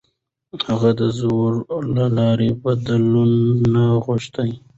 هغه 0.69 0.89
د 0.99 1.01
زور 1.19 1.51
له 1.95 2.05
لارې 2.17 2.49
بدلون 2.63 3.31
نه 3.73 3.85
غوښت. 4.03 4.35